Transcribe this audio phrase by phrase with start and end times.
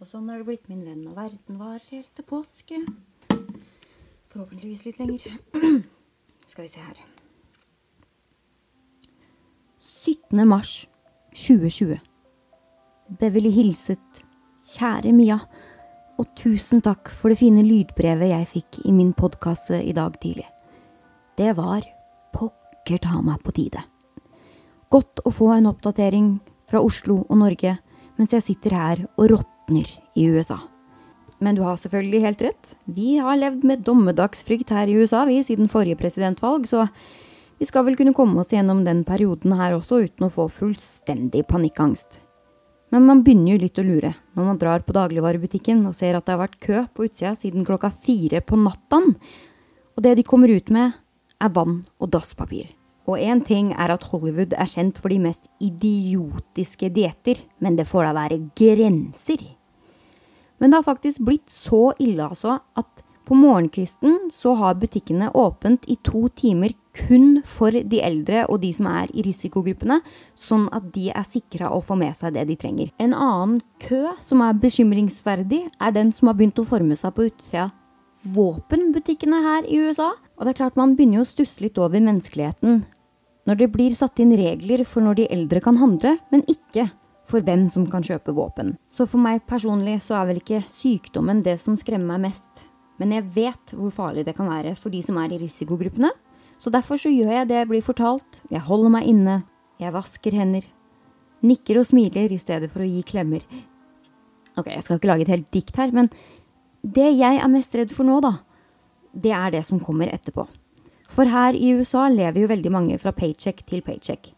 [0.00, 2.78] Og sånn har det blitt, min venn, og verden var helt til påske.
[4.32, 5.34] Forhåpentligvis litt lenger.
[6.48, 7.02] Skal vi se her.
[9.76, 10.40] 17.
[10.48, 10.86] mars
[11.36, 12.00] 2020.
[13.20, 14.22] Beverly hilset
[14.70, 15.36] Kjære Mia,
[16.16, 20.48] og tusen takk for det fine lydbrevet jeg fikk i min podkasse i dag tidlig.
[21.36, 21.84] Det var
[22.32, 23.84] pokker ta meg på tide.
[24.88, 26.38] Godt å få en oppdatering
[26.72, 27.76] fra Oslo og Norge
[28.16, 29.34] mens jeg sitter her og
[29.70, 30.58] råtner i USA.
[31.38, 32.76] Men du har selvfølgelig helt rett.
[32.84, 36.88] Vi har levd med dommedagsfrykt her i USA vi siden forrige presidentvalg, så
[37.58, 41.46] vi skal vel kunne komme oss gjennom den perioden her også uten å få fullstendig
[41.48, 42.20] panikkangst.
[42.90, 46.26] Men man begynner jo litt å lure når man drar på dagligvarebutikken og ser at
[46.26, 49.14] det har vært kø på utsida siden klokka fire på natten,
[49.96, 50.92] og det de kommer ut med,
[51.40, 52.66] er vann og dasspapir.
[53.08, 57.88] Og én ting er at Hollywood er kjent for de mest idiotiske dietter, men det
[57.88, 59.46] får da være grenser.
[60.60, 65.84] Men det har faktisk blitt så ille, altså, at på morgenkvisten så har butikkene åpent
[65.86, 70.00] i to timer kun for de eldre og de som er i risikogruppene,
[70.34, 72.90] sånn at de er sikra å få med seg det de trenger.
[72.98, 77.28] En annen kø som er bekymringsverdig, er den som har begynt å forme seg på
[77.30, 77.70] utsida
[78.34, 80.10] våpenbutikkene her i USA.
[80.36, 82.82] Og det er klart man begynner jo å stusse litt over menneskeligheten
[83.48, 86.90] når det blir satt inn regler for når de eldre kan handle, men ikke
[87.30, 88.74] for hvem som kan kjøpe våpen.
[88.90, 92.66] Så for meg personlig så er vel ikke sykdommen det som skremmer meg mest.
[93.00, 96.10] Men jeg vet hvor farlig det kan være for de som er i risikogruppene.
[96.60, 98.42] Så derfor så gjør jeg det jeg blir fortalt.
[98.52, 99.38] Jeg holder meg inne.
[99.80, 100.66] Jeg vasker hender.
[101.40, 103.46] Nikker og smiler i stedet for å gi klemmer.
[104.60, 106.10] Ok, jeg skal ikke lage et helt dikt her, men
[106.82, 108.34] det jeg er mest redd for nå, da,
[109.14, 110.44] det er det som kommer etterpå.
[111.10, 114.34] For her i USA lever jo veldig mange fra paycheck til paycheck.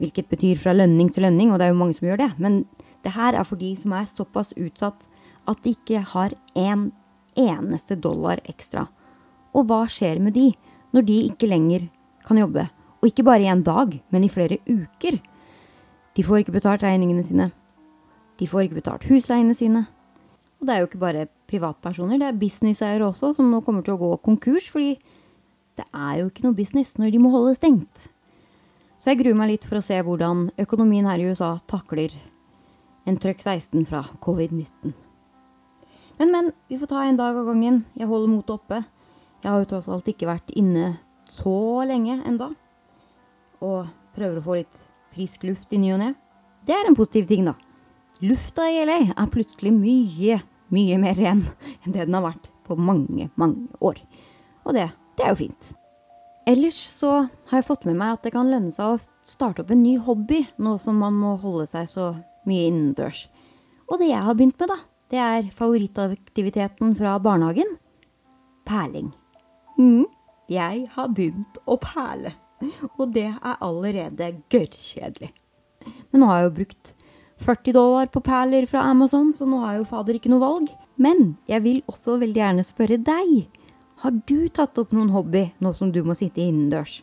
[0.00, 2.30] Hvilket betyr fra lønning til lønning, og det er jo mange som gjør det.
[2.40, 2.62] Men
[3.04, 5.06] det her er for de som er såpass utsatt
[5.48, 6.88] at de ikke har en
[7.38, 8.86] eneste dollar ekstra.
[9.56, 10.50] Og hva skjer med de
[10.94, 11.88] når de ikke lenger
[12.26, 12.66] kan jobbe?
[13.00, 15.20] Og ikke bare i en dag, men i flere uker.
[16.16, 17.48] De får ikke betalt regningene sine.
[18.40, 19.86] De får ikke betalt husleiene sine.
[20.60, 23.96] Og det er jo ikke bare privatpersoner, det er businesseiere også som nå kommer til
[23.96, 24.92] å gå konkurs fordi
[25.80, 28.04] det er jo ikke noe business når de må holde stengt.
[29.00, 32.12] Så jeg gruer meg litt for å se hvordan økonomien her i USA takler
[33.08, 34.92] en trøkk 16 fra covid-19.
[36.20, 36.50] Men, men.
[36.68, 37.80] Vi får ta en dag av gangen.
[37.96, 38.82] Jeg holder motet oppe.
[39.40, 40.98] Jeg har jo tross alt ikke vært inne
[41.32, 42.50] så lenge enda.
[43.64, 44.82] Og prøver å få litt
[45.14, 46.12] frisk luft i ny og ne.
[46.68, 47.56] Det er en positiv ting, da.
[48.20, 50.42] Lufta i LA er plutselig mye,
[50.76, 51.40] mye mer ren
[51.80, 54.04] enn det den har vært på mange, mange år.
[54.68, 55.72] Og det det er jo fint.
[56.48, 57.10] Ellers så
[57.50, 59.96] har jeg fått med meg at det kan lønne seg å starte opp en ny
[60.02, 62.12] hobby, nå som man må holde seg så
[62.48, 63.26] mye innendørs.
[63.90, 64.78] Og det jeg har begynt med, da,
[65.10, 67.74] det er favorittaktiviteten fra barnehagen.
[68.68, 69.10] Perling.
[69.78, 70.06] Mm,
[70.50, 72.32] jeg har begynt å perle.
[73.00, 75.30] Og det er allerede gørrkjedelig.
[76.10, 76.92] Men nå har jeg jo brukt
[77.40, 80.72] 40 dollar på perler fra Amazon, så nå har jeg jo fader ikke noe valg.
[81.00, 83.59] Men jeg vil også veldig gjerne spørre deg.
[84.00, 87.00] Har du tatt opp noen hobby nå som du må sitte innendørs?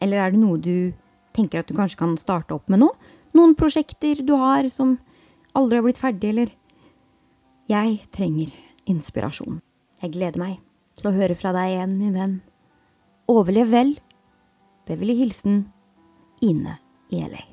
[0.00, 0.92] Eller er det noe du
[1.36, 2.88] tenker at du kanskje kan starte opp med nå?
[3.36, 4.96] Noen prosjekter du har som
[5.52, 6.54] aldri har blitt ferdig, eller?
[7.70, 8.54] Jeg trenger
[8.90, 9.60] inspirasjon.
[10.00, 10.56] Jeg gleder meg
[10.98, 12.34] til å høre fra deg igjen, min venn.
[13.30, 13.94] Overlev vel.
[14.88, 15.66] Beverly hilsen
[16.42, 16.80] Ine
[17.12, 17.44] i LA.